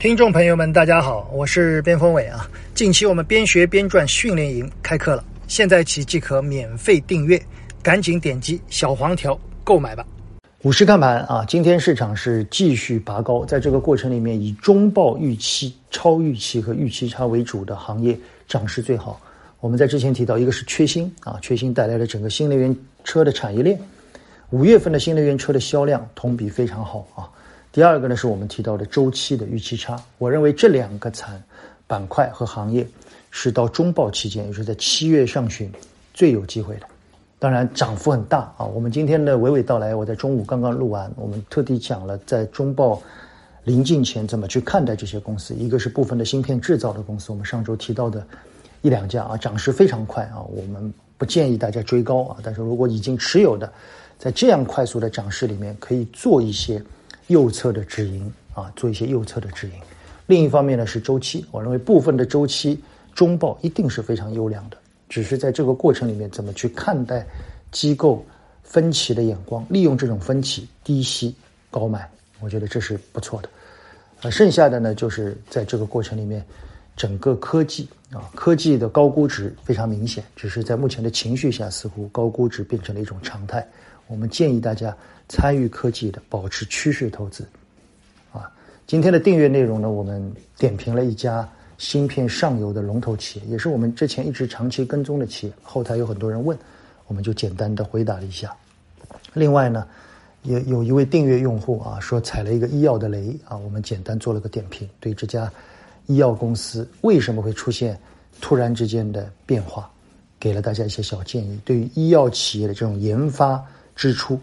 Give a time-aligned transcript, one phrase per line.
[0.00, 2.48] 听众朋友们，大家好，我是边锋伟啊。
[2.74, 7.38] 近期我们边学边赚训练营开课了，现在起即可免费订阅，
[7.82, 10.02] 赶紧点击小黄条购买吧。
[10.62, 19.20] 股市看盘啊，今天市场是继续拔高，在这个过程里面，以中报预期、超预期和预期差为主的行业涨势最好。
[19.60, 22.74] 我们在之前提到，一个是缺芯啊，缺芯带来了整个新能源
[23.04, 23.78] 车的产业链，
[24.48, 27.28] 五月份的新能源车的销量同比非常好啊。
[27.72, 29.96] 第二个呢，是我们提到的周期的预期差。
[30.18, 31.40] 我认为这两个产
[31.86, 32.84] 板块和行业
[33.30, 35.70] 是到中报期间，也就是在七月上旬
[36.12, 36.86] 最有机会的。
[37.38, 38.66] 当然，涨幅很大啊。
[38.66, 43.00] 我们今天的娓娓道来，我在中午刚刚录完，我们特地讲了在中报
[43.62, 45.54] 临近前怎么去看待这些公司。
[45.54, 48.26] 一个是部分的芯片制造的公司，我们上周提到的
[48.82, 50.42] 一两家啊，涨势非常快啊。
[50.42, 53.72] 我们不建议大家追高啊，但是如果已经持有的，
[54.18, 56.82] 在这样快速的涨势里面，可以做一些。
[57.30, 59.72] 右侧的止盈啊，做一些右侧的止盈。
[60.26, 62.78] 另一方面呢是周期，我认为部分的周期
[63.14, 64.76] 中报一定是非常优良的，
[65.08, 67.24] 只是在这个过程里面怎么去看待
[67.70, 68.24] 机构
[68.64, 71.32] 分歧的眼光，利用这种分歧低吸
[71.70, 72.08] 高买，
[72.40, 73.48] 我觉得这是不错的。
[74.22, 76.44] 呃，剩下的呢就是在这个过程里面，
[76.96, 83.64] 整个科技啊，科技的高估值非常明显，只是在目前的情绪下，似乎高估值变成了一种常态。
[84.10, 84.94] 我们建议大家
[85.28, 87.46] 参与科技的，保持趋势投资，
[88.32, 88.50] 啊，
[88.84, 95.52] 今天的订阅内容呢，我们点评了一家芯片上游的龙头企业，也是我们之前一直长期跟踪的企业。
[95.62, 96.58] 后台有很多人问，
[97.06, 98.52] 我们就简单的回答了一下。
[99.32, 99.86] 另外呢，
[100.42, 105.48] 也有一位订阅用户啊，说踩了一个医药的雷啊，我们简单做了个点评，对这家
[106.06, 107.96] 医药公司为什么会出现
[108.40, 109.88] 突然之间的变化，
[110.40, 111.60] 给了大家一些小建议。
[111.64, 113.64] 对于医药企业的这种研发。
[114.00, 114.40] 支出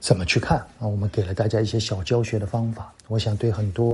[0.00, 0.88] 怎么去看啊？
[0.88, 3.92] 我们给了大家一些小教学的方法，我想对很多。